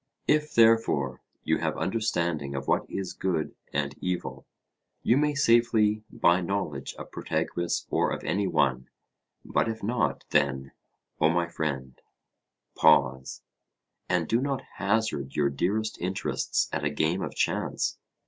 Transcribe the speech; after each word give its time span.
If, 0.27 0.55
therefore, 0.55 1.21
you 1.43 1.59
have 1.59 1.77
understanding 1.77 2.55
of 2.55 2.67
what 2.67 2.89
is 2.89 3.13
good 3.13 3.53
and 3.71 3.93
evil, 4.01 4.47
you 5.03 5.15
may 5.15 5.35
safely 5.35 6.03
buy 6.09 6.41
knowledge 6.41 6.95
of 6.95 7.11
Protagoras 7.11 7.85
or 7.91 8.09
of 8.11 8.23
any 8.23 8.47
one; 8.47 8.89
but 9.45 9.67
if 9.69 9.83
not, 9.83 10.25
then, 10.31 10.71
O 11.19 11.29
my 11.29 11.47
friend, 11.47 12.01
pause, 12.73 13.43
and 14.09 14.27
do 14.27 14.41
not 14.41 14.63
hazard 14.77 15.35
your 15.35 15.51
dearest 15.51 15.99
interests 15.99 16.67
at 16.73 16.83
a 16.83 16.89
game 16.89 17.21
of 17.21 17.35
chance. 17.35 17.99